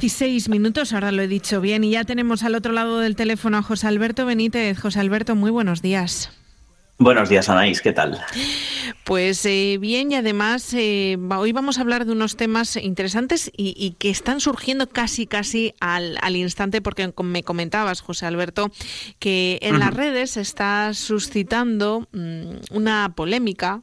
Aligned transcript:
16 0.00 0.48
minutos, 0.48 0.92
ahora 0.92 1.10
lo 1.10 1.22
he 1.22 1.26
dicho 1.26 1.60
bien, 1.60 1.82
y 1.82 1.90
ya 1.90 2.04
tenemos 2.04 2.44
al 2.44 2.54
otro 2.54 2.72
lado 2.72 3.00
del 3.00 3.16
teléfono 3.16 3.58
a 3.58 3.62
José 3.62 3.88
Alberto 3.88 4.26
Benítez. 4.26 4.78
José 4.78 5.00
Alberto, 5.00 5.34
muy 5.34 5.50
buenos 5.50 5.82
días. 5.82 6.30
Buenos 6.98 7.28
días, 7.28 7.48
Anaís, 7.48 7.82
¿qué 7.82 7.92
tal? 7.92 8.20
Pues 9.02 9.44
eh, 9.44 9.76
bien, 9.80 10.12
y 10.12 10.14
además 10.14 10.72
eh, 10.74 11.18
hoy 11.36 11.50
vamos 11.50 11.78
a 11.78 11.80
hablar 11.80 12.04
de 12.04 12.12
unos 12.12 12.36
temas 12.36 12.76
interesantes 12.76 13.50
y, 13.56 13.96
que 13.98 14.10
están 14.10 14.40
surgiendo 14.40 14.88
casi, 14.88 15.26
casi 15.26 15.74
al, 15.80 16.36
instante, 16.36 16.80
porque 16.80 17.12
me 17.24 17.42
comentabas, 17.42 18.00
José 18.00 18.26
Alberto, 18.26 18.70
que 19.18 19.58
en 19.62 19.80
las 19.80 19.92
redes 19.92 20.32
se 20.32 20.42
está 20.42 20.94
suscitando 20.94 22.06
mm, 22.12 22.56
una 22.70 23.14
polémica 23.16 23.82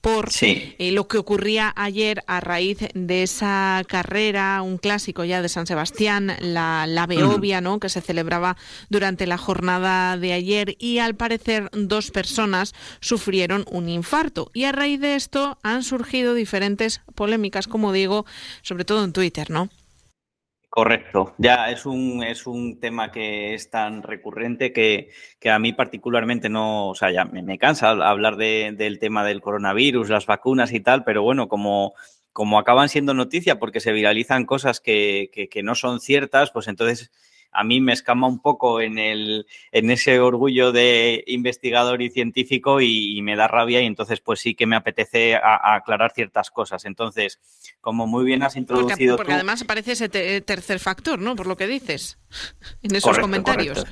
por 0.00 0.30
eh, 0.40 0.92
lo 0.92 1.08
que 1.08 1.18
ocurría 1.18 1.72
ayer 1.76 2.24
a 2.26 2.40
raíz 2.40 2.78
de 2.94 3.22
esa 3.22 3.82
carrera, 3.86 4.62
un 4.62 4.78
clásico 4.78 5.24
ya 5.24 5.42
de 5.42 5.48
San 5.48 5.66
Sebastián, 5.66 6.32
la, 6.40 6.86
la 6.86 7.06
Beovia, 7.06 7.60
¿no? 7.60 7.80
que 7.80 7.88
se 7.88 8.00
celebraba 8.00 8.56
durante 8.88 9.26
la 9.26 9.36
jornada 9.36 10.16
de 10.16 10.32
ayer 10.32 10.76
y 10.78 10.98
al 10.98 11.16
parecer 11.16 11.68
dos 11.72 12.10
personas 12.10 12.74
sufrieron 13.00 13.64
un 13.70 13.88
infarto. 13.88 14.50
Y 14.54 14.64
a 14.64 14.72
raíz 14.72 15.00
de 15.00 15.16
esto 15.16 15.58
han 15.62 15.82
surgido 15.82 16.34
diferentes 16.34 17.02
polémicas, 17.14 17.66
como 17.66 17.92
digo, 17.92 18.24
sobre 18.62 18.84
todo 18.84 19.04
en 19.04 19.12
Twitter, 19.12 19.50
¿no? 19.50 19.68
Correcto. 20.70 21.34
Ya 21.36 21.68
es 21.72 21.84
un, 21.84 22.22
es 22.22 22.46
un 22.46 22.78
tema 22.78 23.10
que 23.10 23.54
es 23.54 23.70
tan 23.70 24.04
recurrente 24.04 24.72
que, 24.72 25.10
a 25.50 25.58
mí 25.58 25.72
particularmente 25.72 26.48
no, 26.48 26.90
o 26.90 26.94
sea, 26.94 27.10
ya 27.10 27.24
me, 27.24 27.58
cansa 27.58 27.90
hablar 27.90 28.36
del 28.36 29.00
tema 29.00 29.24
del 29.24 29.40
coronavirus, 29.40 30.08
las 30.08 30.26
vacunas 30.26 30.72
y 30.72 30.78
tal, 30.78 31.02
pero 31.02 31.24
bueno, 31.24 31.48
como, 31.48 31.94
como 32.32 32.56
acaban 32.56 32.88
siendo 32.88 33.14
noticia 33.14 33.58
porque 33.58 33.80
se 33.80 33.90
viralizan 33.90 34.46
cosas 34.46 34.78
que, 34.78 35.30
que 35.50 35.62
no 35.64 35.74
son 35.74 35.98
ciertas, 35.98 36.52
pues 36.52 36.68
entonces 36.68 37.10
a 37.52 37.64
mí 37.64 37.80
me 37.80 37.92
escama 37.92 38.26
un 38.26 38.40
poco 38.40 38.80
en, 38.80 38.98
el, 38.98 39.46
en 39.72 39.90
ese 39.90 40.20
orgullo 40.20 40.72
de 40.72 41.24
investigador 41.26 42.02
y 42.02 42.10
científico 42.10 42.80
y, 42.80 43.20
me 43.22 43.36
da 43.36 43.48
rabia 43.48 43.82
y 43.82 43.86
entonces 43.86 44.20
pues 44.20 44.40
sí 44.40 44.54
que 44.54 44.66
me 44.66 44.76
apetece 44.76 45.36
aclarar 45.36 46.12
ciertas 46.12 46.50
cosas. 46.50 46.84
Entonces, 46.84 47.38
como 47.80 48.06
muy 48.06 48.24
bien 48.24 48.42
has 48.42 48.56
introducido... 48.56 49.16
Porque, 49.16 49.34
además 49.34 49.62
aparece 49.62 49.92
ese 49.92 50.08
tercer 50.40 50.78
factor, 50.78 51.18
¿no? 51.18 51.36
Por 51.36 51.46
lo 51.46 51.56
que 51.56 51.66
dices 51.66 52.18
en 52.82 52.94
esos 52.94 53.18
comentarios. 53.18 53.84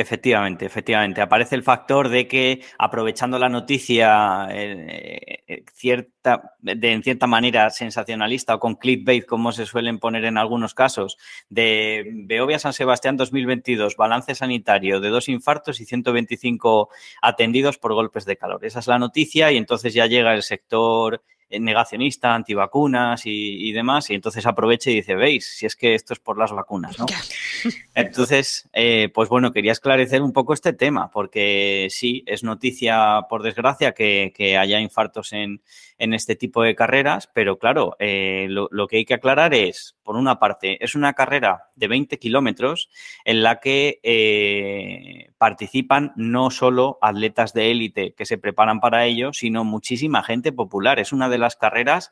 Efectivamente, 0.00 0.64
efectivamente. 0.64 1.20
Aparece 1.20 1.56
el 1.56 1.64
factor 1.64 2.08
de 2.08 2.28
que 2.28 2.62
aprovechando 2.78 3.36
la 3.36 3.48
noticia 3.48 4.46
eh, 4.48 5.42
eh, 5.44 5.64
cierta, 5.74 6.54
de 6.60 6.92
en 6.92 7.02
cierta 7.02 7.26
manera 7.26 7.68
sensacionalista 7.70 8.54
o 8.54 8.60
con 8.60 8.76
clickbait, 8.76 9.26
como 9.26 9.50
se 9.50 9.66
suelen 9.66 9.98
poner 9.98 10.24
en 10.24 10.38
algunos 10.38 10.72
casos, 10.72 11.18
de 11.48 12.12
Beovia 12.14 12.60
San 12.60 12.74
Sebastián 12.74 13.16
2022, 13.16 13.96
balance 13.96 14.36
sanitario 14.36 15.00
de 15.00 15.08
dos 15.08 15.28
infartos 15.28 15.80
y 15.80 15.84
125 15.84 16.90
atendidos 17.20 17.76
por 17.78 17.92
golpes 17.92 18.24
de 18.24 18.36
calor. 18.36 18.64
Esa 18.64 18.78
es 18.78 18.86
la 18.86 19.00
noticia 19.00 19.50
y 19.50 19.56
entonces 19.56 19.94
ya 19.94 20.06
llega 20.06 20.32
el 20.32 20.44
sector 20.44 21.14
eh, 21.16 21.37
negacionista, 21.50 22.34
antivacunas 22.34 23.24
y, 23.26 23.68
y, 23.68 23.72
demás, 23.72 24.10
y 24.10 24.14
entonces 24.14 24.44
aprovecha 24.46 24.90
y 24.90 24.96
dice, 24.96 25.14
veis, 25.14 25.46
si 25.46 25.66
es 25.66 25.76
que 25.76 25.94
esto 25.94 26.12
es 26.12 26.18
por 26.18 26.38
las 26.38 26.52
vacunas, 26.52 26.98
¿no? 26.98 27.06
Entonces, 27.94 28.68
eh, 28.72 29.10
pues 29.12 29.28
bueno, 29.28 29.52
quería 29.52 29.72
esclarecer 29.72 30.22
un 30.22 30.32
poco 30.32 30.52
este 30.52 30.72
tema, 30.72 31.10
porque 31.10 31.88
sí, 31.90 32.22
es 32.26 32.44
noticia, 32.44 33.22
por 33.28 33.42
desgracia, 33.42 33.92
que, 33.92 34.32
que 34.36 34.56
haya 34.56 34.80
infartos 34.80 35.32
en, 35.32 35.62
en 35.98 36.14
este 36.14 36.36
tipo 36.36 36.62
de 36.62 36.74
carreras, 36.74 37.28
pero 37.32 37.58
claro, 37.58 37.96
eh, 37.98 38.46
lo, 38.48 38.86
que 38.86 38.98
hay 38.98 39.04
que 39.04 39.14
aclarar 39.14 39.54
es, 39.54 39.96
por 40.02 40.16
una 40.16 40.38
parte, 40.38 40.82
es 40.82 40.94
una 40.94 41.12
carrera 41.12 41.70
de 41.74 41.88
20 41.88 42.18
kilómetros 42.18 42.88
en 43.24 43.42
la 43.42 43.60
que 43.60 44.00
eh, 44.02 45.30
participan 45.38 46.12
no 46.16 46.50
solo 46.50 46.98
atletas 47.02 47.52
de 47.52 47.70
élite 47.70 48.14
que 48.14 48.26
se 48.26 48.38
preparan 48.38 48.80
para 48.80 49.04
ello, 49.06 49.32
sino 49.32 49.64
muchísima 49.64 50.22
gente 50.22 50.52
popular. 50.52 50.98
Es 50.98 51.12
una 51.12 51.28
de 51.28 51.38
las 51.38 51.56
carreras 51.56 52.10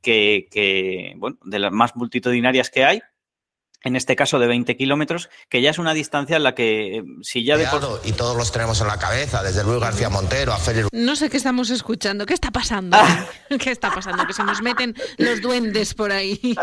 que, 0.00 0.48
que 0.50 1.14
bueno, 1.16 1.38
de 1.44 1.58
las 1.58 1.72
más 1.72 1.94
multitudinarias 1.96 2.70
que 2.70 2.84
hay, 2.84 3.00
en 3.84 3.96
este 3.96 4.16
caso 4.16 4.38
de 4.38 4.46
20 4.46 4.76
kilómetros, 4.76 5.28
que 5.48 5.62
ya 5.62 5.70
es 5.70 5.78
una 5.78 5.94
distancia 5.94 6.36
en 6.36 6.42
la 6.42 6.54
que 6.54 6.98
eh, 6.98 7.04
si 7.22 7.44
ya 7.44 7.56
de 7.56 7.66
Y 8.04 8.12
todos 8.12 8.36
los 8.36 8.52
tenemos 8.52 8.80
en 8.80 8.88
la 8.88 8.98
cabeza, 8.98 9.42
desde 9.42 9.64
Luis 9.64 9.80
García 9.80 10.08
Montero 10.08 10.52
a 10.52 10.58
Félix... 10.58 10.88
No 10.92 11.16
sé 11.16 11.30
qué 11.30 11.36
estamos 11.36 11.70
escuchando, 11.70 12.26
¿qué 12.26 12.34
está 12.34 12.50
pasando? 12.50 12.96
¿Qué 13.60 13.70
está 13.70 13.90
pasando? 13.92 14.26
Que 14.26 14.32
se 14.32 14.44
nos 14.44 14.62
meten 14.62 14.94
los 15.18 15.40
duendes 15.40 15.94
por 15.94 16.12
ahí. 16.12 16.40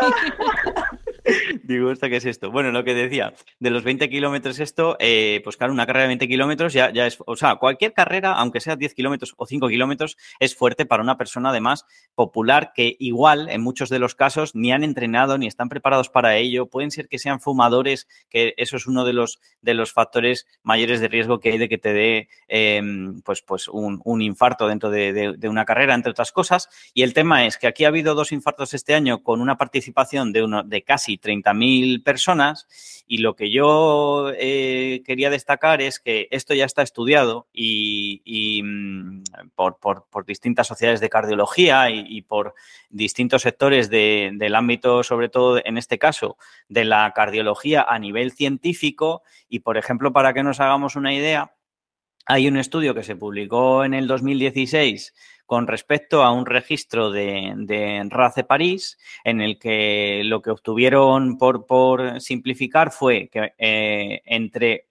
Digo, 1.62 1.90
¿esto 1.90 2.08
qué 2.08 2.16
es 2.16 2.26
esto? 2.26 2.50
Bueno, 2.50 2.70
lo 2.70 2.84
que 2.84 2.94
decía, 2.94 3.32
de 3.58 3.70
los 3.70 3.82
20 3.82 4.10
kilómetros 4.10 4.60
esto, 4.60 4.96
eh, 5.00 5.40
pues 5.42 5.56
claro, 5.56 5.72
una 5.72 5.86
carrera 5.86 6.02
de 6.02 6.08
20 6.08 6.28
kilómetros 6.28 6.72
ya, 6.72 6.92
ya 6.92 7.06
es, 7.06 7.18
o 7.24 7.36
sea, 7.36 7.56
cualquier 7.56 7.94
carrera, 7.94 8.32
aunque 8.32 8.60
sea 8.60 8.76
10 8.76 8.94
kilómetros 8.94 9.34
o 9.38 9.46
5 9.46 9.68
kilómetros, 9.68 10.18
es 10.38 10.54
fuerte 10.54 10.84
para 10.84 11.02
una 11.02 11.16
persona 11.16 11.50
además 11.50 11.86
popular 12.14 12.72
que 12.74 12.96
igual, 12.98 13.48
en 13.48 13.62
muchos 13.62 13.88
de 13.88 13.98
los 13.98 14.14
casos, 14.14 14.54
ni 14.54 14.72
han 14.72 14.84
entrenado 14.84 15.38
ni 15.38 15.46
están 15.46 15.68
preparados 15.68 16.10
para 16.10 16.36
ello. 16.36 16.66
Pueden 16.66 16.90
ser 16.90 17.08
que 17.08 17.18
sean 17.18 17.40
fumadores, 17.40 18.06
que 18.28 18.52
eso 18.58 18.76
es 18.76 18.86
uno 18.86 19.04
de 19.04 19.14
los, 19.14 19.40
de 19.62 19.74
los 19.74 19.92
factores 19.92 20.46
mayores 20.62 21.00
de 21.00 21.08
riesgo 21.08 21.40
que 21.40 21.52
hay 21.52 21.58
de 21.58 21.68
que 21.68 21.78
te 21.78 21.92
dé 21.94 22.28
em, 22.48 23.22
pues, 23.22 23.40
pues 23.42 23.68
un, 23.68 24.00
un, 24.04 24.20
infarto 24.20 24.68
dentro 24.68 24.90
de, 24.90 25.34
de 25.36 25.48
una 25.48 25.64
carrera, 25.64 25.94
entre 25.94 26.10
otras 26.10 26.32
cosas. 26.32 26.68
Y 26.92 27.02
el 27.02 27.14
tema 27.14 27.46
es 27.46 27.56
que 27.56 27.66
aquí 27.66 27.84
ha 27.84 27.88
habido 27.88 28.14
dos 28.14 28.32
infartos 28.32 28.74
este 28.74 28.94
año 28.94 29.22
con 29.22 29.40
una 29.40 29.56
participación 29.56 30.32
de, 30.32 30.42
uno, 30.42 30.62
de 30.62 30.82
casi 30.82 31.13
30.000 31.18 32.02
personas 32.02 32.66
y 33.06 33.18
lo 33.18 33.36
que 33.36 33.50
yo 33.50 34.30
eh, 34.36 35.02
quería 35.04 35.28
destacar 35.28 35.82
es 35.82 36.00
que 36.00 36.26
esto 36.30 36.54
ya 36.54 36.64
está 36.64 36.82
estudiado 36.82 37.48
y, 37.52 38.62
mm, 38.64 39.22
por, 39.54 40.26
distintas 40.26 40.66
sociedades 40.66 41.00
de 41.00 41.10
cardiología 41.10 41.90
y, 41.90 42.22
por 42.22 42.54
distintos 42.88 43.42
sectores 43.42 43.90
del 43.90 44.54
ámbito, 44.54 45.02
sobre 45.02 45.28
todo 45.28 45.60
en 45.64 45.76
este 45.76 45.98
caso, 45.98 46.38
de 46.68 46.84
la 46.84 47.12
cardiología 47.14 47.82
a 47.82 47.98
nivel 47.98 48.32
científico. 48.32 49.22
Y, 49.48 49.60
por 49.60 49.76
ejemplo, 49.76 50.12
para 50.12 50.32
que 50.32 50.42
nos 50.42 50.60
hagamos 50.60 50.96
una 50.96 51.12
idea, 51.12 51.54
hay 52.26 52.48
un 52.48 52.56
estudio 52.56 52.94
que 52.94 53.02
se 53.02 53.16
publicó 53.16 53.84
en 53.84 53.92
el 53.92 54.06
2016 54.06 55.12
con 55.46 55.66
respecto 55.66 56.22
a 56.22 56.32
un 56.32 56.46
registro 56.46 57.10
de, 57.10 57.52
de 57.56 58.06
RACE 58.08 58.44
París, 58.44 58.98
en 59.24 59.40
el 59.40 59.58
que 59.58 60.22
lo 60.24 60.40
que 60.42 60.50
obtuvieron, 60.50 61.38
por, 61.38 61.66
por 61.66 62.20
simplificar, 62.20 62.90
fue 62.90 63.28
que 63.28 63.52
eh, 63.58 64.22
entre 64.24 64.88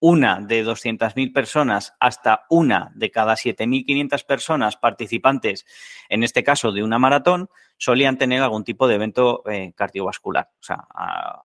una 0.00 0.40
de 0.40 0.64
200.000 0.64 1.32
personas 1.32 1.94
hasta 2.00 2.44
una 2.48 2.90
de 2.94 3.10
cada 3.10 3.34
7.500 3.34 4.24
personas 4.24 4.76
participantes, 4.76 5.66
en 6.08 6.22
este 6.22 6.44
caso 6.44 6.72
de 6.72 6.82
una 6.82 6.98
maratón, 6.98 7.50
solían 7.76 8.18
tener 8.18 8.42
algún 8.42 8.64
tipo 8.64 8.88
de 8.88 8.96
evento 8.96 9.42
eh, 9.48 9.72
cardiovascular, 9.74 10.50
o 10.52 10.62
sea, 10.62 10.86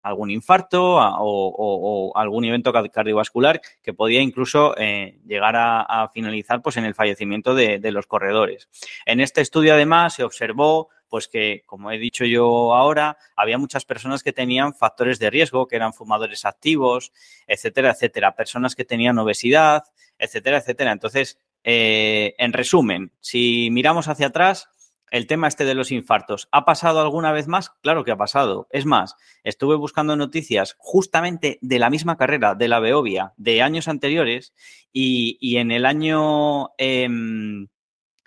algún 0.01 0.31
infarto 0.31 0.97
o, 0.97 2.11
algún 2.15 2.45
evento 2.45 2.73
cardiovascular 2.73 3.61
que 3.81 3.93
podía 3.93 4.21
incluso 4.21 4.75
eh, 4.77 5.19
llegar 5.25 5.55
a, 5.55 6.09
finalizar 6.13 6.61
pues, 6.61 6.77
en 6.77 6.85
el 6.85 6.95
fallecimiento 6.95 7.53
de, 7.53 7.79
de 7.79 7.91
los 7.91 8.07
corredores. 8.07 8.67
En 9.05 9.19
este 9.19 9.41
estudio, 9.41 9.73
además, 9.73 10.15
se 10.15 10.23
observó 10.23 10.89
pues 11.13 11.27
que, 11.27 11.61
como 11.67 11.91
he 11.91 11.99
dicho 11.99 12.25
yo 12.25 12.73
ahora, 12.73 13.19
había 13.35 13.59
muchas 13.59 13.85
personas 13.85 14.23
que 14.23 14.33
tenían 14.33 14.73
factores 14.73 15.19
de 15.19 15.29
riesgo, 15.29 15.67
que 15.67 15.75
eran 15.75 15.93
fumadores 15.93 16.43
activos, 16.43 17.11
etcétera, 17.45 17.91
etcétera, 17.91 18.35
personas 18.35 18.73
que 18.73 18.83
tenían 18.83 19.19
obesidad, 19.19 19.83
etcétera, 20.17 20.57
etcétera. 20.57 20.91
Entonces, 20.91 21.37
eh, 21.63 22.33
en 22.39 22.51
resumen, 22.51 23.11
si 23.19 23.69
miramos 23.69 24.07
hacia 24.07 24.25
atrás, 24.25 24.69
el 25.11 25.27
tema 25.27 25.47
este 25.47 25.65
de 25.65 25.75
los 25.75 25.91
infartos, 25.91 26.47
¿ha 26.51 26.65
pasado 26.65 26.99
alguna 26.99 27.31
vez 27.31 27.47
más? 27.47 27.69
Claro 27.83 28.03
que 28.03 28.09
ha 28.09 28.17
pasado. 28.17 28.67
Es 28.71 28.87
más, 28.87 29.15
estuve 29.43 29.75
buscando 29.75 30.15
noticias 30.15 30.75
justamente 30.79 31.59
de 31.61 31.77
la 31.77 31.91
misma 31.91 32.17
carrera, 32.17 32.55
de 32.55 32.69
la 32.69 32.79
Beovia, 32.79 33.33
de 33.37 33.61
años 33.61 33.87
anteriores, 33.87 34.51
y, 34.91 35.57
en 35.57 35.69
el 35.69 35.85
año... 35.85 36.71
Em, 36.79 37.67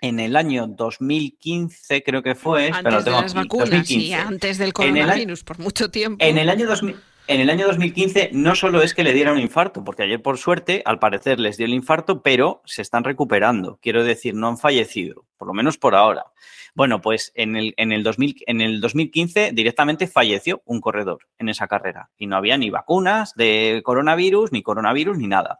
en 0.01 0.19
el 0.19 0.35
año 0.35 0.67
2015, 0.67 2.03
creo 2.03 2.23
que 2.23 2.35
fue. 2.35 2.71
Antes 2.73 3.05
de 3.05 3.11
las 3.11 3.33
vacunas 3.33 3.89
y 3.89 4.13
antes 4.13 4.57
del 4.57 4.73
coronavirus, 4.73 5.43
por 5.43 5.59
mucho 5.59 5.89
tiempo. 5.89 6.23
En 6.23 6.37
el 6.37 6.49
año 6.49 6.67
2000. 6.67 6.95
En 7.29 7.41
el 7.41 7.49
año 7.49 7.67
2015 7.67 8.29
no 8.31 8.55
solo 8.55 8.81
es 8.81 8.93
que 8.93 9.03
le 9.03 9.11
diera 9.11 9.33
un 9.33 9.39
infarto, 9.39 9.83
porque 9.83 10.03
ayer 10.03 10.21
por 10.21 10.37
suerte, 10.37 10.81
al 10.85 10.97
parecer, 10.97 11.41
les 11.41 11.57
dio 11.57 11.65
el 11.65 11.73
infarto, 11.73 12.21
pero 12.21 12.61
se 12.63 12.81
están 12.81 13.03
recuperando. 13.03 13.79
Quiero 13.81 14.05
decir, 14.05 14.33
no 14.33 14.47
han 14.47 14.57
fallecido, 14.57 15.25
por 15.35 15.49
lo 15.49 15.53
menos 15.53 15.77
por 15.77 15.93
ahora. 15.93 16.27
Bueno, 16.73 17.01
pues 17.01 17.33
en 17.35 17.57
el, 17.57 17.73
en 17.75 17.91
el, 17.91 18.03
2000, 18.03 18.43
en 18.47 18.61
el 18.61 18.79
2015 18.79 19.51
directamente 19.51 20.07
falleció 20.07 20.61
un 20.63 20.79
corredor 20.79 21.27
en 21.37 21.49
esa 21.49 21.67
carrera 21.67 22.11
y 22.17 22.27
no 22.27 22.37
había 22.37 22.57
ni 22.57 22.69
vacunas 22.69 23.33
de 23.35 23.81
coronavirus, 23.83 24.53
ni 24.53 24.63
coronavirus, 24.63 25.17
ni 25.17 25.27
nada. 25.27 25.59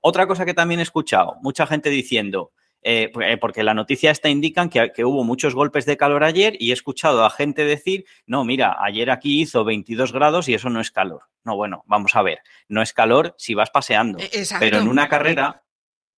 Otra 0.00 0.28
cosa 0.28 0.44
que 0.44 0.54
también 0.54 0.78
he 0.78 0.84
escuchado, 0.84 1.34
mucha 1.42 1.66
gente 1.66 1.90
diciendo, 1.90 2.52
eh, 2.82 3.10
eh, 3.20 3.36
porque 3.38 3.62
la 3.62 3.74
noticia 3.74 4.10
esta 4.10 4.28
indican 4.28 4.70
que, 4.70 4.92
que, 4.94 5.04
hubo 5.04 5.24
muchos 5.24 5.54
golpes 5.54 5.86
de 5.86 5.96
calor 5.96 6.24
ayer 6.24 6.56
y 6.58 6.70
he 6.70 6.72
escuchado 6.72 7.24
a 7.24 7.30
gente 7.30 7.64
decir, 7.64 8.04
no, 8.26 8.44
mira, 8.44 8.76
ayer 8.80 9.10
aquí 9.10 9.40
hizo 9.40 9.64
22 9.64 10.12
grados 10.12 10.48
y 10.48 10.54
eso 10.54 10.70
no 10.70 10.80
es 10.80 10.90
calor. 10.90 11.22
No, 11.44 11.56
bueno, 11.56 11.82
vamos 11.86 12.14
a 12.14 12.22
ver, 12.22 12.40
no 12.68 12.82
es 12.82 12.92
calor 12.92 13.34
si 13.38 13.54
vas 13.54 13.70
paseando, 13.70 14.18
Exacto. 14.18 14.64
pero 14.64 14.78
en 14.78 14.88
una 14.88 15.08
carrera 15.08 15.62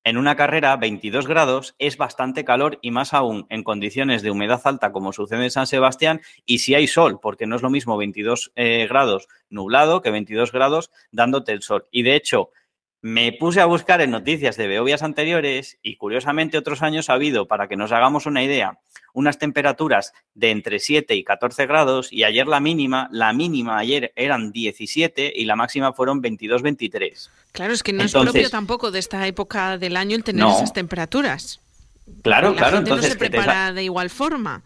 en 0.03 0.17
una 0.17 0.35
carrera, 0.35 0.77
22 0.77 1.27
grados 1.27 1.75
es 1.79 1.99
bastante 1.99 2.43
calor 2.43 2.79
y 2.81 2.91
más 2.91 3.12
aún 3.12 3.47
en 3.51 3.62
condiciones 3.62 4.23
de 4.23 4.31
humedad 4.31 4.62
alta 4.65 4.93
como 4.93 5.12
sucede 5.12 5.45
en 5.45 5.51
San 5.51 5.67
Sebastián 5.67 6.23
y 6.47 6.61
si 6.61 6.75
hay 6.75 6.87
sol, 6.87 7.21
porque 7.21 7.47
no 7.47 7.57
es 7.57 7.62
lo 7.62 7.69
mismo 7.69 7.99
22 7.99 8.53
eh, 8.57 8.87
grados 8.89 9.29
nublado 9.51 10.01
que 10.01 10.11
22 10.11 10.53
grados 10.53 10.91
dándote 11.12 11.53
el 11.53 11.61
sol. 11.61 11.87
Y 11.91 12.03
de 12.03 12.17
hecho, 12.17 12.51
me 13.02 13.32
puse 13.32 13.61
a 13.61 13.67
buscar 13.67 14.00
en 14.00 14.11
noticias 14.11 14.56
de 14.56 14.67
Beovias 14.67 15.02
anteriores 15.02 15.79
y 15.82 15.97
curiosamente 15.97 16.58
otros 16.58 16.82
años 16.82 17.08
ha 17.08 17.14
habido, 17.14 17.47
para 17.47 17.67
que 17.67 17.76
nos 17.76 17.93
hagamos 17.93 18.26
una 18.26 18.43
idea, 18.43 18.79
unas 19.14 19.38
temperaturas 19.38 20.12
de 20.35 20.50
entre 20.50 20.79
7 20.79 21.14
y 21.14 21.25
14 21.25 21.67
grados 21.67 22.12
y 22.12 22.25
ayer 22.25 22.47
la 22.47 22.61
mínima, 22.61 23.08
la 23.11 23.32
mínima 23.32 23.79
ayer 23.79 24.12
eran 24.17 24.52
17 24.52 25.32
y 25.35 25.44
la 25.47 25.56
máxima 25.56 25.93
fueron 25.93 26.23
22-23. 26.23 27.31
Claro, 27.52 27.73
es 27.73 27.82
que 27.82 27.93
no 27.93 28.02
entonces, 28.02 28.29
es 28.29 28.32
propio 28.32 28.50
tampoco 28.50 28.91
de 28.91 28.99
esta 28.99 29.26
época 29.26 29.79
del 29.79 29.97
año 29.97 30.17
el 30.17 30.25
tener 30.25 30.44
no. 30.44 30.55
esas 30.55 30.73
temperaturas. 30.73 31.61
Claro, 32.23 32.50
la 32.50 32.56
claro. 32.56 32.76
Gente 32.76 32.91
entonces, 32.91 33.14
no 33.14 33.25
se 33.25 33.31
prepara 33.31 33.73
de 33.73 33.85
igual 33.85 34.11
forma. 34.11 34.62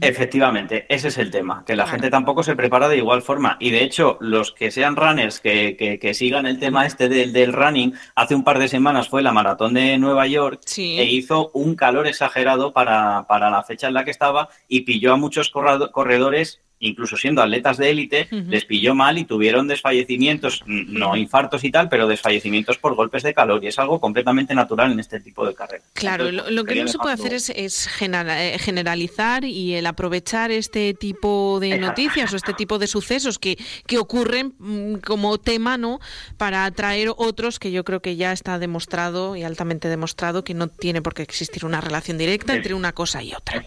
Efectivamente, 0.00 0.84
ese 0.88 1.08
es 1.08 1.18
el 1.18 1.30
tema, 1.30 1.64
que 1.64 1.74
la 1.74 1.84
claro. 1.84 1.96
gente 1.96 2.10
tampoco 2.10 2.42
se 2.42 2.54
prepara 2.54 2.88
de 2.88 2.98
igual 2.98 3.22
forma. 3.22 3.56
Y 3.58 3.70
de 3.70 3.82
hecho, 3.82 4.18
los 4.20 4.52
que 4.52 4.70
sean 4.70 4.96
runners 4.96 5.40
que, 5.40 5.76
que, 5.76 5.98
que 5.98 6.14
sigan 6.14 6.46
el 6.46 6.58
tema 6.58 6.84
este 6.84 7.08
del, 7.08 7.32
del, 7.32 7.52
running, 7.52 7.94
hace 8.14 8.34
un 8.34 8.44
par 8.44 8.58
de 8.58 8.68
semanas 8.68 9.08
fue 9.08 9.22
la 9.22 9.32
maratón 9.32 9.74
de 9.74 9.96
Nueva 9.98 10.26
York 10.26 10.60
sí. 10.66 10.98
e 10.98 11.04
hizo 11.04 11.50
un 11.54 11.74
calor 11.74 12.06
exagerado 12.06 12.72
para, 12.72 13.26
para, 13.26 13.50
la 13.50 13.62
fecha 13.62 13.88
en 13.88 13.94
la 13.94 14.04
que 14.04 14.10
estaba 14.10 14.50
y 14.68 14.82
pilló 14.82 15.14
a 15.14 15.16
muchos 15.16 15.50
corredores 15.50 16.60
incluso 16.80 17.16
siendo 17.16 17.42
atletas 17.42 17.76
de 17.76 17.90
élite, 17.90 18.28
uh 18.30 18.34
-huh. 18.36 18.46
les 18.48 18.64
pilló 18.64 18.94
mal 18.94 19.18
y 19.18 19.24
tuvieron 19.24 19.68
desfallecimientos, 19.68 20.62
no 20.66 21.16
infartos 21.16 21.64
y 21.64 21.70
tal, 21.70 21.88
pero 21.88 22.06
desfallecimientos 22.06 22.78
por 22.78 22.94
golpes 22.94 23.22
de 23.22 23.34
calor. 23.34 23.62
Y 23.64 23.68
es 23.68 23.78
algo 23.78 24.00
completamente 24.00 24.54
natural 24.54 24.92
en 24.92 25.00
este 25.00 25.20
tipo 25.20 25.46
de 25.46 25.54
carreras. 25.54 25.86
Claro, 25.94 26.28
Entonces, 26.28 26.54
lo, 26.54 26.62
lo, 26.62 26.64
que 26.64 26.82
no 26.82 26.88
se 26.88 26.98
puede 26.98 27.14
hacer 27.14 27.34
es, 27.34 27.50
es, 27.50 27.88
eh, 28.00 28.56
generalizar 28.58 29.44
y 29.44 29.74
el 29.74 29.86
aprovechar 29.86 30.50
este 30.50 30.94
tipo 30.94 31.58
de 31.60 31.78
noticias 31.78 32.32
o 32.32 32.36
este 32.36 32.54
tipo 32.54 32.78
de 32.78 32.86
sucesos 32.86 33.38
que, 33.38 33.58
que 33.86 33.98
ocurren 33.98 34.54
mm, 34.58 34.94
como 34.96 35.38
tema, 35.38 35.76
¿no? 35.78 36.00
Para 36.36 36.64
atraer 36.64 37.10
otros 37.16 37.58
que 37.58 37.72
yo 37.72 37.84
creo 37.84 38.00
que 38.00 38.16
ya 38.16 38.32
está 38.32 38.58
demostrado 38.58 39.36
y 39.36 39.42
altamente 39.42 39.88
demostrado 39.88 40.44
que 40.44 40.54
no 40.54 40.68
tiene 40.68 41.02
por 41.02 41.14
qué 41.14 41.22
existir 41.22 41.64
una 41.64 41.80
relación 41.80 42.18
directa 42.18 42.54
entre 42.54 42.74
una 42.74 42.92
cosa 42.92 43.22
y 43.22 43.32
otra. 43.34 43.62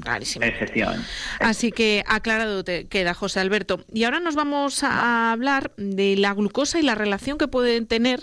Clarísimo. 0.00 0.44
Efectivamente. 0.44 1.06
Así 1.40 1.72
que 1.72 2.04
aclarado 2.06 2.53
te 2.62 2.86
queda, 2.86 3.14
José 3.14 3.40
Alberto. 3.40 3.84
Y 3.92 4.04
ahora 4.04 4.20
nos 4.20 4.36
vamos 4.36 4.84
a 4.84 5.32
hablar 5.32 5.72
de 5.76 6.16
la 6.16 6.34
glucosa 6.34 6.78
y 6.78 6.82
la 6.82 6.94
relación 6.94 7.38
que 7.38 7.48
pueden 7.48 7.86
tener 7.86 8.20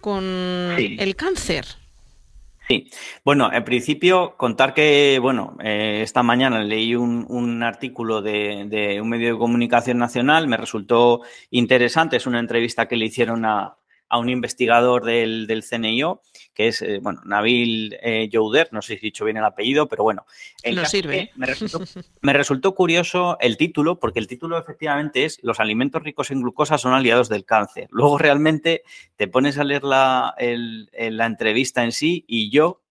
con 0.00 0.22
Sí. 0.76 0.96
el 1.00 1.16
cáncer. 1.16 1.64
Sí, 2.68 2.88
bueno, 3.24 3.50
en 3.52 3.64
principio 3.64 4.36
contar 4.36 4.72
que, 4.72 5.18
bueno, 5.20 5.56
eh, 5.64 6.00
esta 6.02 6.22
mañana 6.22 6.62
leí 6.62 6.94
un, 6.94 7.26
un 7.28 7.62
artículo 7.64 8.22
de, 8.22 8.66
de, 8.68 9.00
un 9.00 9.08
medio 9.08 9.32
de 9.32 9.38
comunicación 9.38 9.98
nacional, 9.98 10.46
me 10.46 10.56
resultó 10.56 11.22
interesante, 11.50 12.16
es 12.16 12.26
una 12.26 12.38
entrevista 12.38 12.86
que 12.86 12.96
le 12.96 13.06
hicieron 13.06 13.44
a, 13.44 13.76
a 14.08 14.18
un 14.18 14.28
investigador 14.28 15.04
del, 15.04 15.46
del 15.48 15.64
CNIO, 15.64 16.22
que 16.54 16.68
es, 16.68 16.82
eh, 16.82 16.98
bueno, 17.00 17.20
Nabil 17.24 17.98
eh, 18.02 18.28
Youder, 18.28 18.68
no 18.72 18.82
sé 18.82 18.94
si 18.94 18.94
he 18.94 19.08
dicho 19.08 19.24
bien 19.24 19.36
el 19.36 19.44
apellido, 19.44 19.88
pero 19.88 20.02
bueno. 20.04 20.26
El 20.62 20.76
no 20.76 20.84
sirve. 20.84 21.30
Me 21.36 21.46
resultó, 21.46 21.80
me 22.20 22.32
resultó, 22.32 22.74
curioso 22.74 23.36
el 23.40 23.56
título, 23.56 23.98
porque 23.98 24.18
el 24.18 24.26
título 24.26 24.58
efectivamente 24.58 25.24
es 25.24 25.38
Los 25.42 25.60
alimentos 25.60 26.02
ricos 26.02 26.30
en 26.30 26.42
glucosa 26.42 26.78
son 26.78 26.94
aliados 26.94 27.28
del 27.28 27.44
cáncer. 27.44 27.88
Luego 27.90 28.18
realmente 28.18 28.82
te 29.16 29.28
pones 29.28 29.58
a 29.58 29.64
leer 29.64 29.84
la, 29.84 30.34
el, 30.38 30.90
la 30.92 31.26
entrevista 31.26 31.84
en 31.84 31.92
sí 31.92 32.24
y 32.26 32.50
yo, 32.50 32.82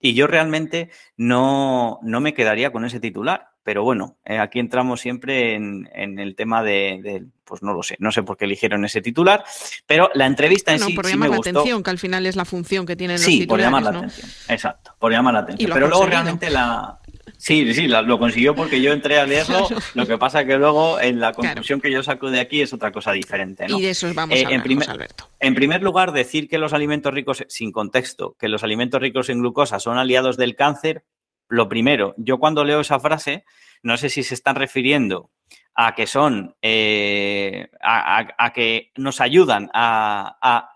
y 0.00 0.14
yo 0.14 0.26
realmente 0.26 0.90
no, 1.16 1.98
no 2.02 2.20
me 2.20 2.34
quedaría 2.34 2.72
con 2.72 2.84
ese 2.84 3.00
titular. 3.00 3.55
Pero 3.66 3.82
bueno, 3.82 4.16
eh, 4.24 4.38
aquí 4.38 4.60
entramos 4.60 5.00
siempre 5.00 5.54
en, 5.56 5.90
en 5.92 6.20
el 6.20 6.36
tema 6.36 6.62
de, 6.62 7.00
de, 7.02 7.24
pues 7.44 7.64
no 7.64 7.72
lo 7.74 7.82
sé, 7.82 7.96
no 7.98 8.12
sé 8.12 8.22
por 8.22 8.36
qué 8.36 8.44
eligieron 8.44 8.84
ese 8.84 9.02
titular, 9.02 9.42
pero 9.86 10.08
la 10.14 10.24
entrevista 10.26 10.72
en 10.72 10.78
no, 10.78 10.86
sí, 10.86 10.92
por 10.94 11.04
sí 11.04 11.10
llamar 11.12 11.28
me 11.28 11.32
la 11.32 11.36
gustó. 11.38 11.50
atención, 11.50 11.82
que 11.82 11.90
al 11.90 11.98
final 11.98 12.26
es 12.26 12.36
la 12.36 12.44
función 12.44 12.86
que 12.86 12.94
tienen 12.94 13.18
sí, 13.18 13.24
los 13.24 13.40
titulares, 13.40 13.48
por 13.48 13.60
llamar 13.60 13.82
la 13.82 13.98
atención, 13.98 14.30
exacto, 14.48 14.92
por 15.00 15.10
llamar 15.10 15.34
la 15.34 15.40
atención. 15.40 15.70
Pero 15.74 15.88
luego 15.88 16.06
realmente 16.06 16.48
la, 16.48 17.00
Sí, 17.38 17.74
sí, 17.74 17.86
lo 17.88 18.18
consiguió 18.20 18.54
porque 18.54 18.80
yo 18.80 18.92
entré 18.92 19.18
a 19.18 19.26
leerlo. 19.26 19.66
Claro. 19.66 19.82
Lo 19.94 20.06
que 20.06 20.16
pasa 20.16 20.44
que 20.46 20.56
luego 20.56 21.00
en 21.00 21.18
la 21.20 21.32
Claro. 21.32 21.48
conclusión 21.48 21.80
que 21.80 21.90
yo 21.90 22.02
saco 22.04 22.30
de 22.30 22.38
aquí 22.40 22.62
es 22.62 22.72
otra 22.72 22.92
cosa 22.92 23.10
diferente. 23.12 23.66
¿no? 23.68 23.78
Y 23.78 23.82
de 23.82 23.90
eso 23.90 24.08
vamos 24.14 24.36
Eh, 24.36 24.42
a 24.42 24.46
hablar, 24.46 24.54
en, 24.54 24.62
primer, 24.62 24.88
Alberto. 24.90 25.28
en 25.40 25.54
primer 25.56 25.82
lugar, 25.82 26.12
decir 26.12 26.48
que 26.48 26.56
los 26.58 26.72
alimentos 26.72 27.12
ricos, 27.12 27.44
sin 27.48 27.72
contexto, 27.72 28.36
que 28.38 28.48
los 28.48 28.62
alimentos 28.62 29.00
ricos 29.02 29.28
en 29.28 29.40
glucosa 29.40 29.80
son 29.80 29.98
aliados 29.98 30.36
del 30.38 30.54
cáncer, 30.56 31.04
lo 31.48 31.68
primero, 31.68 32.14
yo 32.16 32.38
cuando 32.38 32.64
leo 32.64 32.80
esa 32.80 33.00
frase, 33.00 33.44
no 33.82 33.96
sé 33.96 34.08
si 34.10 34.22
se 34.22 34.34
están 34.34 34.56
refiriendo 34.56 35.30
a 35.74 35.94
que 35.94 36.06
son, 36.06 36.56
eh, 36.62 37.68
a, 37.82 38.52
que 38.54 38.92
nos 38.96 39.20
ayudan 39.20 39.70
a, 39.74 40.72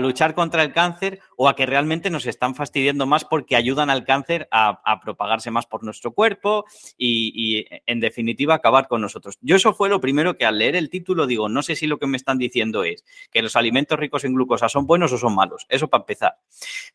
luchar 0.00 0.34
contra 0.34 0.62
el 0.62 0.72
cáncer 0.72 1.20
o 1.36 1.48
a 1.48 1.54
que 1.54 1.66
realmente 1.66 2.08
nos 2.08 2.26
están 2.26 2.54
fastidiando 2.54 3.06
más 3.06 3.24
porque 3.24 3.56
ayudan 3.56 3.90
al 3.90 4.04
cáncer 4.04 4.48
a, 4.50 4.80
a 4.84 5.00
propagarse 5.00 5.50
más 5.50 5.66
por 5.66 5.84
nuestro 5.84 6.12
cuerpo 6.12 6.64
y, 6.96 7.32
y, 7.34 7.66
en 7.86 8.00
definitiva, 8.00 8.54
acabar 8.54 8.88
con 8.88 9.00
nosotros. 9.00 9.38
Yo 9.40 9.56
eso 9.56 9.74
fue 9.74 9.88
lo 9.88 10.00
primero 10.00 10.36
que 10.36 10.46
al 10.46 10.58
leer 10.58 10.76
el 10.76 10.88
título 10.88 11.26
digo, 11.26 11.48
no 11.48 11.62
sé 11.62 11.76
si 11.76 11.86
lo 11.86 11.98
que 11.98 12.06
me 12.06 12.16
están 12.16 12.38
diciendo 12.38 12.84
es 12.84 13.04
que 13.30 13.42
los 13.42 13.56
alimentos 13.56 13.98
ricos 13.98 14.24
en 14.24 14.34
glucosa 14.34 14.68
son 14.68 14.86
buenos 14.86 15.12
o 15.12 15.18
son 15.18 15.34
malos. 15.34 15.66
Eso 15.68 15.88
para 15.88 16.02
empezar. 16.02 16.38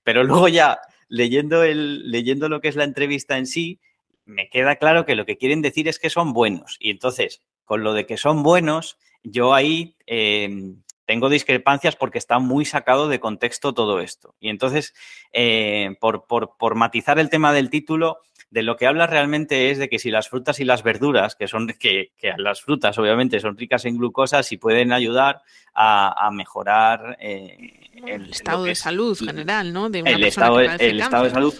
Pero 0.03 0.23
luego 0.23 0.47
ya, 0.47 0.79
leyendo, 1.09 1.63
el, 1.63 2.09
leyendo 2.09 2.47
lo 2.47 2.61
que 2.61 2.69
es 2.69 2.75
la 2.75 2.85
entrevista 2.85 3.37
en 3.37 3.45
sí, 3.45 3.79
me 4.25 4.49
queda 4.49 4.77
claro 4.77 5.05
que 5.05 5.15
lo 5.15 5.25
que 5.25 5.37
quieren 5.37 5.61
decir 5.61 5.87
es 5.87 5.99
que 5.99 6.09
son 6.09 6.33
buenos. 6.33 6.77
Y 6.79 6.91
entonces, 6.91 7.41
con 7.65 7.83
lo 7.83 7.93
de 7.93 8.05
que 8.05 8.17
son 8.17 8.43
buenos, 8.43 8.97
yo 9.23 9.53
ahí 9.53 9.95
eh, 10.07 10.73
tengo 11.09 11.27
discrepancias 11.27 11.95
porque 11.95 12.19
está 12.19 12.37
muy 12.37 12.65
sacado 12.65 13.07
de 13.07 13.19
contexto 13.19 13.73
todo 13.73 13.99
esto. 13.99 14.35
Y 14.39 14.49
entonces, 14.49 14.93
eh, 15.33 15.95
por, 15.99 16.27
por, 16.27 16.55
por 16.55 16.75
matizar 16.75 17.17
el 17.17 17.31
tema 17.31 17.51
del 17.51 17.71
título, 17.71 18.19
de 18.51 18.61
lo 18.61 18.77
que 18.77 18.85
habla 18.85 19.07
realmente 19.07 19.71
es 19.71 19.79
de 19.79 19.89
que 19.89 19.97
si 19.97 20.11
las 20.11 20.29
frutas 20.29 20.59
y 20.59 20.65
las 20.65 20.83
verduras, 20.83 21.35
que 21.35 21.47
son 21.47 21.65
que, 21.79 22.11
que 22.15 22.31
las 22.37 22.61
frutas 22.61 22.99
obviamente 22.99 23.39
son 23.39 23.57
ricas 23.57 23.85
en 23.85 23.97
glucosa, 23.97 24.43
si 24.43 24.57
pueden 24.57 24.93
ayudar 24.93 25.41
a, 25.73 26.27
a 26.27 26.29
mejorar 26.29 27.17
eh, 27.19 27.89
El, 28.05 28.29
estado 28.29 28.65
de 28.65 28.73
es 28.73 28.79
salud 28.79 29.17
general, 29.17 29.73
¿no? 29.73 29.89
De 29.89 30.03
una 30.03 30.11
el 30.11 30.23
estado, 30.25 30.57
que 30.57 30.89
el 30.89 31.01
estado 31.01 31.23
de 31.23 31.31
salud 31.31 31.55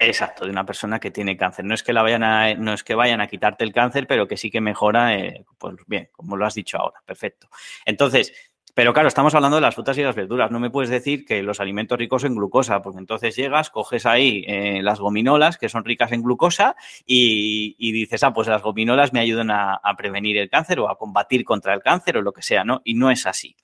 exacto 0.00 0.44
de 0.44 0.50
una 0.50 0.66
persona 0.66 0.98
que 0.98 1.12
tiene 1.12 1.36
cáncer 1.36 1.64
no 1.64 1.74
es 1.74 1.84
que 1.84 1.92
la 1.92 2.02
vayan 2.02 2.24
a 2.24 2.54
no 2.54 2.72
es 2.72 2.82
que 2.82 2.94
vayan 2.96 3.20
a 3.20 3.26
quitarte 3.26 3.64
el 3.64 3.72
cáncer 3.72 4.06
pero 4.06 4.28
que 4.28 4.36
sí 4.36 4.48
que 4.48 4.60
mejora 4.60 5.16
eh, 5.16 5.44
pues 5.58 5.74
bien 5.88 6.08
como 6.12 6.36
lo 6.36 6.46
has 6.46 6.54
dicho 6.54 6.78
ahora 6.78 7.02
perfecto 7.04 7.48
entonces 7.84 8.32
pero 8.78 8.92
claro, 8.92 9.08
estamos 9.08 9.34
hablando 9.34 9.56
de 9.56 9.60
las 9.60 9.74
frutas 9.74 9.98
y 9.98 10.02
las 10.02 10.14
verduras. 10.14 10.52
No 10.52 10.60
me 10.60 10.70
puedes 10.70 10.88
decir 10.88 11.24
que 11.24 11.42
los 11.42 11.58
alimentos 11.58 11.98
ricos 11.98 12.22
en 12.22 12.36
glucosa, 12.36 12.80
porque 12.80 13.00
entonces 13.00 13.34
llegas, 13.34 13.70
coges 13.70 14.06
ahí 14.06 14.44
eh, 14.46 14.84
las 14.84 15.00
gominolas, 15.00 15.58
que 15.58 15.68
son 15.68 15.84
ricas 15.84 16.12
en 16.12 16.22
glucosa, 16.22 16.76
y, 17.04 17.74
dices, 17.90 18.22
ah, 18.22 18.32
pues 18.32 18.46
las 18.46 18.62
gominolas 18.62 19.12
me 19.12 19.18
ayudan 19.18 19.50
a, 19.50 19.80
prevenir 19.96 20.38
el 20.38 20.48
cáncer 20.48 20.78
o 20.78 20.88
a 20.88 20.96
combatir 20.96 21.44
contra 21.44 21.74
el 21.74 21.80
cáncer 21.80 22.18
o 22.18 22.22
lo 22.22 22.30
que 22.30 22.42
sea, 22.42 22.62
¿no? 22.62 22.80
Y 22.84 22.94
no 22.94 23.10
es 23.10 23.26
así. 23.26 23.56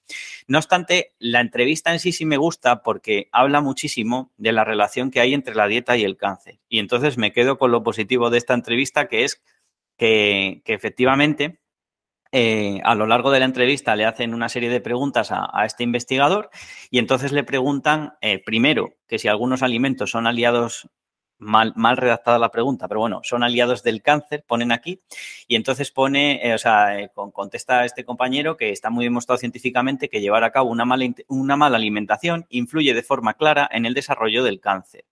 No 0.49 0.59
obstante, 0.59 1.13
la 1.21 1.41
entrevista 1.41 1.93
en 1.93 2.01
sí 2.01 2.11
sí 2.11 2.25
me 2.25 2.37
gusta 2.37 2.83
porque 2.83 3.29
habla 3.31 3.61
muchísimo 3.61 4.33
de 4.37 4.51
la 4.51 4.65
relación 4.65 5.13
que 5.13 5.21
hay 5.21 5.33
entre 5.33 5.55
la 5.55 5.69
dieta 5.69 5.97
y 5.97 6.03
el 6.03 6.17
cáncer. 6.17 6.59
Y 6.69 6.81
entonces 6.81 7.19
me 7.19 7.33
quedo 7.33 7.57
con 7.57 7.71
lo 7.71 7.85
positivo 7.85 8.31
de 8.31 8.39
esta 8.39 8.55
entrevista, 8.55 9.07
que 9.07 9.23
es 9.23 9.45
que 9.97 10.61
efectivamente 10.67 11.61
eh, 12.37 12.81
a 12.83 12.97
lo 12.97 13.07
largo 13.07 13.31
de 13.31 13.39
la 13.39 13.45
entrevista 13.45 13.95
le 13.95 14.05
hacen 14.07 14.35
una 14.35 14.49
serie 14.49 14.69
de 14.69 14.81
preguntas 14.81 15.29
a, 15.31 15.65
este 15.65 15.85
investigador 15.85 16.51
y 16.91 16.99
entonces 16.99 17.31
le 17.31 17.45
preguntan, 17.45 18.15
eh, 18.21 18.43
primero, 18.45 18.95
que 19.07 19.21
si 19.21 19.29
algunos 19.29 19.63
alimentos 19.63 20.11
son 20.11 20.27
aliados, 20.27 20.91
mal, 21.39 21.73
mal 21.77 21.97
redactada 21.97 22.39
la 22.39 22.51
pregunta, 22.51 22.89
pero 22.89 23.01
bueno, 23.01 23.21
son 23.25 23.43
aliados 23.43 23.83
del 23.83 24.03
cáncer, 24.03 24.45
ponen 24.47 24.73
aquí, 24.73 25.01
y 25.49 25.57
entonces 25.57 25.91
pone, 25.91 26.41
eh, 26.47 26.55
o 26.55 26.59
sea, 26.59 26.99
eh, 26.99 27.11
con- 27.13 27.31
contesta 27.33 27.85
este 27.85 28.05
compañero 28.05 28.57
que 28.57 28.71
está 28.71 28.91
muy 28.91 29.05
demostrado 29.05 29.39
científicamente 29.39 30.09
que 30.09 30.21
llevar 30.21 30.45
a 30.45 30.51
cabo 30.53 30.71
una 30.71 30.85
mala, 30.85 31.77
alimentación 31.77 32.47
influye 32.49 32.95
de 32.95 33.03
forma 33.03 33.35
clara 33.35 33.69
en 33.73 33.85
el 33.87 33.95
desarrollo 33.95 34.45
del 34.45 34.61
cáncer. 34.61 35.05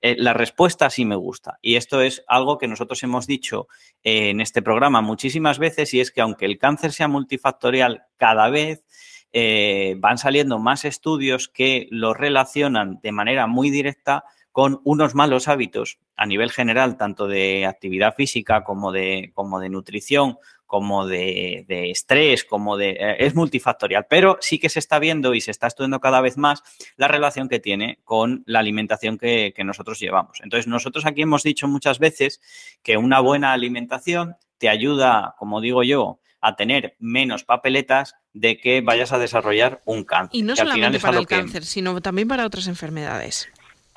Eh, 0.00 0.16
la 0.18 0.32
respuesta 0.34 0.90
sí 0.90 1.04
me 1.04 1.16
gusta, 1.16 1.58
y 1.62 1.76
esto 1.76 2.00
es 2.02 2.24
algo 2.26 2.58
que 2.58 2.68
nosotros 2.68 3.02
hemos 3.02 3.26
dicho 3.26 3.68
en 4.02 4.40
este 4.40 4.62
programa 4.62 5.00
muchísimas 5.00 5.58
veces, 5.58 5.94
y 5.94 6.00
es 6.00 6.10
que 6.10 6.20
aunque 6.20 6.46
el 6.46 6.58
cáncer 6.58 6.92
sea 6.92 7.08
multifactorial 7.08 8.02
cada 8.16 8.50
vez, 8.50 8.84
van 9.98 10.16
saliendo 10.16 10.58
más 10.58 10.86
estudios 10.86 11.48
que 11.48 11.86
lo 11.90 12.14
relacionan 12.14 12.98
de 13.02 13.12
manera 13.12 13.46
muy 13.46 13.68
directa 13.70 14.24
con 14.58 14.80
unos 14.82 15.14
malos 15.14 15.46
hábitos 15.46 16.00
a 16.16 16.26
nivel 16.26 16.50
general, 16.50 16.96
tanto 16.96 17.28
de 17.28 17.64
actividad 17.64 18.16
física 18.16 18.64
como 18.64 18.90
de, 18.90 19.30
como 19.32 19.60
de 19.60 19.68
nutrición, 19.68 20.36
como 20.66 21.06
de, 21.06 21.64
estrés, 21.68 22.44
como 22.44 22.76
de... 22.76 22.90
Eh, 22.90 23.16
es 23.20 23.36
multifactorial, 23.36 24.08
pero 24.10 24.36
sí 24.40 24.58
que 24.58 24.68
se 24.68 24.80
está 24.80 24.98
viendo 24.98 25.34
y 25.34 25.40
se 25.40 25.52
está 25.52 25.68
estudiando 25.68 26.00
cada 26.00 26.20
vez 26.20 26.36
más 26.36 26.64
la 26.96 27.06
relación 27.06 27.48
que 27.48 27.60
tiene 27.60 28.00
con 28.02 28.42
la 28.46 28.58
alimentación 28.58 29.16
que, 29.16 29.52
que 29.54 29.62
nosotros 29.62 30.00
llevamos. 30.00 30.40
Entonces, 30.42 30.66
nosotros 30.66 31.06
aquí 31.06 31.22
hemos 31.22 31.44
dicho 31.44 31.68
muchas 31.68 32.00
veces 32.00 32.40
que 32.82 32.96
una 32.96 33.20
buena 33.20 33.52
alimentación 33.52 34.34
te 34.58 34.68
ayuda, 34.68 35.36
como 35.38 35.60
digo 35.60 35.84
yo, 35.84 36.18
a 36.40 36.56
tener 36.56 36.96
menos 36.98 37.44
papeletas 37.44 38.16
de 38.32 38.58
que 38.58 38.80
vayas 38.80 39.12
a 39.12 39.18
desarrollar 39.18 39.82
un 39.84 40.02
cáncer. 40.02 40.36
Y 40.36 40.42
no 40.42 40.56
solamente 40.56 40.98
para 40.98 41.20
el 41.20 41.28
cáncer, 41.28 41.64
sino 41.64 42.00
también 42.00 42.26
para 42.26 42.44
otras 42.44 42.66
enfermedades 42.66 43.48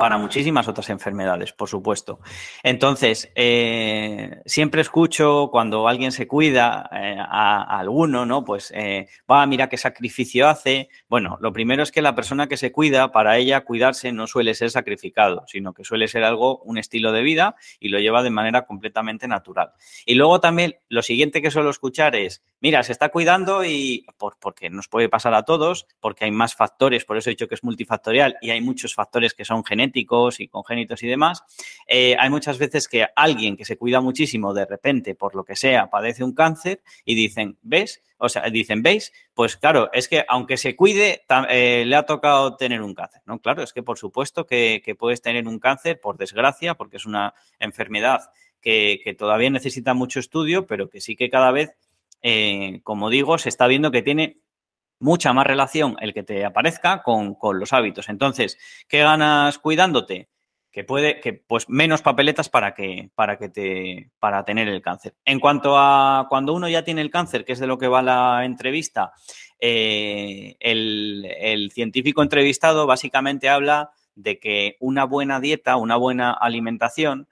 para 0.01 0.17
muchísimas 0.17 0.67
otras 0.67 0.89
enfermedades, 0.89 1.53
por 1.53 1.69
supuesto. 1.69 2.21
Entonces, 2.63 3.31
eh, 3.35 4.41
siempre 4.47 4.81
escucho 4.81 5.49
cuando 5.51 5.87
alguien 5.87 6.11
se 6.11 6.27
cuida 6.27 6.89
eh, 6.91 7.17
a, 7.19 7.77
alguno, 7.77 8.25
¿no? 8.25 8.43
Pues 8.43 8.73
eh, 8.75 9.09
va, 9.29 9.45
mira 9.45 9.69
qué 9.69 9.77
sacrificio 9.77 10.47
hace. 10.47 10.89
Bueno, 11.07 11.37
lo 11.39 11.53
primero 11.53 11.83
es 11.83 11.91
que 11.91 12.01
la 12.01 12.15
persona 12.15 12.47
que 12.47 12.57
se 12.57 12.71
cuida, 12.71 13.11
para 13.11 13.37
ella 13.37 13.61
cuidarse 13.61 14.11
no 14.11 14.25
suele 14.25 14.55
ser 14.55 14.71
sacrificado, 14.71 15.43
sino 15.45 15.71
que 15.71 15.83
suele 15.83 16.07
ser 16.07 16.23
algo, 16.23 16.63
un 16.63 16.79
estilo 16.79 17.11
de 17.11 17.21
vida 17.21 17.55
y 17.79 17.89
lo 17.89 17.99
lleva 17.99 18.23
de 18.23 18.31
manera 18.31 18.65
completamente 18.65 19.27
natural. 19.27 19.73
Y 20.07 20.15
luego 20.15 20.39
también 20.39 20.77
lo 20.89 21.03
siguiente 21.03 21.43
que 21.43 21.51
suelo 21.51 21.69
escuchar 21.69 22.15
es, 22.15 22.41
mira, 22.59 22.81
se 22.81 22.91
está 22.91 23.09
cuidando 23.09 23.63
y 23.63 24.07
por, 24.17 24.37
porque 24.39 24.71
nos 24.71 24.87
puede 24.87 25.09
pasar 25.09 25.35
a 25.35 25.43
todos, 25.43 25.85
porque 25.99 26.25
hay 26.25 26.31
más 26.31 26.55
factores, 26.55 27.05
por 27.05 27.17
eso 27.17 27.29
he 27.29 27.33
dicho 27.33 27.47
que 27.47 27.53
es 27.53 27.63
multifactorial 27.63 28.37
y 28.41 28.49
hay 28.49 28.61
muchos 28.61 28.95
factores 28.95 29.35
que 29.35 29.45
son 29.45 29.63
genéticos 29.63 29.90
y 29.93 30.47
congénitos 30.47 31.03
y 31.03 31.07
demás, 31.07 31.43
eh, 31.87 32.15
hay 32.19 32.29
muchas 32.29 32.57
veces 32.57 32.87
que 32.87 33.07
alguien 33.15 33.57
que 33.57 33.65
se 33.65 33.77
cuida 33.77 34.01
muchísimo 34.01 34.53
de 34.53 34.65
repente, 34.65 35.15
por 35.15 35.35
lo 35.35 35.43
que 35.43 35.55
sea, 35.55 35.89
padece 35.89 36.23
un 36.23 36.33
cáncer 36.33 36.81
y 37.05 37.15
dicen, 37.15 37.57
¿ves? 37.61 38.01
O 38.23 38.29
sea, 38.29 38.43
dicen, 38.49 38.83
¿veis? 38.83 39.11
Pues 39.33 39.57
claro, 39.57 39.89
es 39.93 40.07
que 40.07 40.23
aunque 40.27 40.57
se 40.57 40.75
cuide, 40.75 41.23
eh, 41.49 41.83
le 41.87 41.95
ha 41.95 42.03
tocado 42.03 42.55
tener 42.55 42.81
un 42.83 42.93
cáncer, 42.93 43.21
¿no? 43.25 43.39
Claro, 43.39 43.63
es 43.63 43.73
que 43.73 43.81
por 43.81 43.97
supuesto 43.97 44.45
que, 44.45 44.95
puedes 44.99 45.23
tener 45.23 45.47
un 45.47 45.57
cáncer, 45.57 45.99
por 45.99 46.17
desgracia, 46.17 46.75
porque 46.75 46.97
es 46.97 47.05
una 47.07 47.33
enfermedad 47.59 48.29
que, 48.61 49.15
todavía 49.17 49.49
necesita 49.49 49.95
mucho 49.95 50.19
estudio, 50.19 50.67
pero 50.67 50.89
que 50.89 51.01
sí 51.01 51.15
que 51.15 51.31
cada 51.31 51.51
vez, 51.51 51.75
eh, 52.21 52.81
como 52.83 53.09
digo, 53.09 53.39
se 53.39 53.49
está 53.49 53.65
viendo 53.65 53.89
que 53.89 54.03
tiene 54.03 54.37
mucha 55.01 55.33
más 55.33 55.45
relación 55.45 55.97
el 55.99 56.13
que 56.13 56.23
te 56.23 56.45
aparezca 56.45 57.01
con, 57.03 57.35
los 57.53 57.73
hábitos. 57.73 58.07
Entonces, 58.07 58.57
¿qué 58.87 58.99
ganas 58.99 59.57
cuidándote? 59.57 60.29
Que 60.71 60.85
puede, 60.85 61.19
que 61.19 61.33
pues 61.33 61.67
menos 61.67 62.01
papeletas 62.01 62.47
para 62.47 62.73
que, 62.73 63.09
para 63.13 63.37
que 63.37 63.49
te, 63.49 64.11
para 64.19 64.45
tener 64.45 64.69
el 64.69 64.81
cáncer. 64.81 65.15
En 65.25 65.41
cuanto 65.41 65.77
a 65.77 66.27
cuando 66.29 66.53
uno 66.53 66.69
ya 66.69 66.85
tiene 66.85 67.01
el 67.01 67.11
cáncer, 67.11 67.43
que 67.43 67.53
es 67.53 67.59
de 67.59 67.67
lo 67.67 67.77
que 67.77 67.89
va 67.89 68.01
la 68.01 68.45
entrevista, 68.45 69.11
eh, 69.59 70.55
el, 70.61 71.27
el 71.37 71.71
científico 71.71 72.23
entrevistado 72.23 72.87
básicamente 72.87 73.49
habla 73.49 73.91
de 74.15 74.39
que 74.39 74.77
una 74.79 75.03
buena 75.03 75.41
dieta, 75.41 75.75
una 75.75 75.97
buena 75.97 76.31
alimentación, 76.31 77.27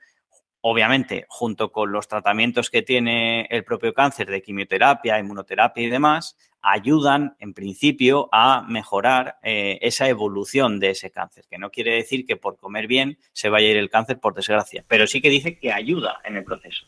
obviamente, 0.61 1.25
junto 1.29 1.71
con 1.71 1.91
los 1.93 2.09
tratamientos 2.09 2.69
que 2.69 2.81
tiene 2.81 3.47
el 3.49 3.63
propio 3.63 3.93
cáncer 3.93 4.29
de 4.29 4.41
quimioterapia, 4.41 5.17
inmunoterapia 5.17 5.83
y 5.83 5.89
demás, 5.89 6.35
ayudan, 6.61 7.35
en 7.39 7.53
principio, 7.53 8.29
a 8.31 8.65
mejorar 8.67 9.37
eh, 9.43 9.79
esa 9.81 10.07
evolución 10.07 10.79
de 10.79 10.91
ese 10.91 11.11
cáncer, 11.11 11.45
que 11.49 11.57
no 11.57 11.69
quiere 11.71 11.95
decir 11.95 12.25
que 12.25 12.35
por 12.35 12.57
comer 12.57 12.87
bien 12.87 13.17
se 13.33 13.49
vaya 13.49 13.67
a 13.67 13.71
ir 13.71 13.77
el 13.77 13.89
cáncer, 13.89 14.19
por 14.19 14.33
desgracia, 14.33 14.83
pero 14.87 15.07
sí 15.07 15.21
que 15.21 15.29
dice 15.29 15.57
que 15.57 15.71
ayuda 15.71 16.19
en 16.23 16.35
el 16.35 16.43
proceso. 16.43 16.87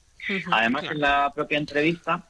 Además, 0.51 0.83
en 0.91 0.99
la 0.99 1.31
propia 1.33 1.57
entrevista 1.57 2.27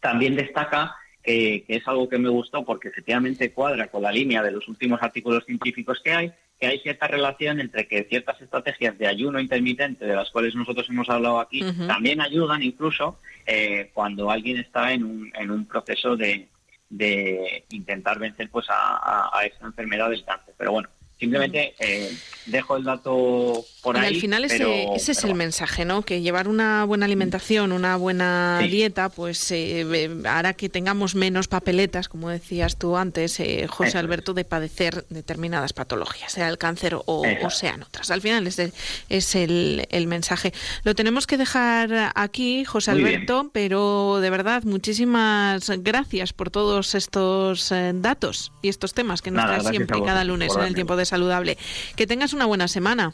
también 0.00 0.34
destaca 0.34 0.96
que, 1.22 1.64
es 1.68 1.86
algo 1.86 2.08
que 2.08 2.18
me 2.18 2.28
gustó 2.28 2.64
porque 2.64 2.88
efectivamente 2.88 3.52
cuadra 3.52 3.88
con 3.88 4.02
la 4.02 4.12
línea 4.12 4.42
de 4.42 4.50
los 4.50 4.66
últimos 4.68 5.02
artículos 5.02 5.44
científicos 5.44 6.00
que 6.02 6.12
hay, 6.12 6.32
que 6.58 6.66
hay 6.66 6.78
cierta 6.80 7.06
relación 7.06 7.60
entre 7.60 7.86
que 7.86 8.04
ciertas 8.04 8.40
estrategias 8.40 8.98
de 8.98 9.06
ayuno 9.06 9.40
intermitente, 9.40 10.04
de 10.04 10.16
las 10.16 10.30
cuales 10.30 10.54
nosotros 10.54 10.88
hemos 10.88 11.08
hablado 11.08 11.40
aquí, 11.40 11.60
también 11.86 12.20
ayudan 12.20 12.62
incluso 12.62 13.18
eh, 13.46 13.90
cuando 13.92 14.30
alguien 14.30 14.58
está 14.58 14.92
en 14.92 15.04
un, 15.04 15.32
en 15.34 15.50
un 15.50 15.66
proceso 15.66 16.16
de, 16.16 16.48
de 16.92 17.64
intentar 17.70 18.18
vencer 18.18 18.50
pues 18.50 18.66
a, 18.68 19.30
a, 19.36 19.44
esa 19.46 19.64
enfermedad 19.64 20.10
del 20.10 20.24
cáncer. 20.24 20.54
Pero 20.58 20.72
bueno, 20.72 20.90
Simplemente 21.22 21.72
eh, 21.78 22.12
dejo 22.46 22.76
el 22.76 22.82
dato 22.82 23.64
por 23.80 23.96
ahí. 23.96 24.14
al 24.14 24.20
final 24.20 24.44
ese, 24.44 24.88
ese 24.92 25.12
es 25.12 25.22
el 25.22 25.36
mensaje, 25.36 25.84
¿no? 25.84 26.02
Que 26.02 26.20
llevar 26.20 26.48
una 26.48 26.84
buena 26.84 27.06
alimentación, 27.06 27.70
una 27.70 27.94
buena 27.94 28.58
dieta, 28.58 29.08
pues 29.08 29.52
eh, 29.52 30.10
hará 30.24 30.54
que 30.54 30.68
tengamos 30.68 31.14
menos 31.14 31.46
papeletas, 31.46 32.08
como 32.08 32.28
decías 32.28 32.76
tú 32.76 32.96
antes, 32.96 33.38
eh, 33.38 33.68
José 33.68 33.98
Alberto, 33.98 34.34
de 34.34 34.44
padecer 34.44 35.04
determinadas 35.10 35.72
patologías, 35.72 36.32
sea 36.32 36.48
el 36.48 36.58
cáncer 36.58 36.96
o, 37.06 37.22
sean 37.50 37.84
otras. 37.84 38.10
Al 38.10 38.20
final 38.20 38.44
ese 38.48 38.72
es 39.08 39.36
el, 39.36 39.86
el, 39.90 40.08
mensaje. 40.08 40.52
Lo 40.82 40.96
tenemos 40.96 41.28
que 41.28 41.36
dejar 41.36 42.10
aquí, 42.16 42.64
José 42.64 42.90
Alberto, 42.90 43.48
pero 43.52 44.18
de 44.20 44.30
verdad, 44.30 44.64
muchísimas 44.64 45.70
gracias 45.78 46.32
por 46.32 46.50
todos 46.50 46.96
estos 46.96 47.72
datos 47.94 48.50
y 48.60 48.70
estos 48.70 48.92
temas 48.92 49.22
que 49.22 49.30
nos 49.30 49.44
traes 49.44 49.68
siempre 49.68 50.02
cada 50.02 50.24
lunes 50.24 50.56
en 50.56 50.62
el 50.62 50.74
tiempo 50.74 50.96
de 50.96 51.11
saludable. 51.12 51.56
Que 51.96 52.06
tengas 52.06 52.32
una 52.32 52.46
buena 52.46 52.66
semana. 52.68 53.12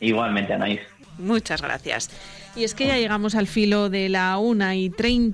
Igualmente, 0.00 0.52
Anaís. 0.52 0.80
Muchas 1.18 1.62
gracias. 1.62 2.10
Y 2.54 2.64
es 2.64 2.74
que 2.74 2.86
ya 2.86 2.98
llegamos 2.98 3.34
al 3.34 3.46
filo 3.46 3.88
de 3.88 4.08
la 4.08 4.36
una 4.38 4.74
y 4.76 4.90
treinta. 4.90 5.30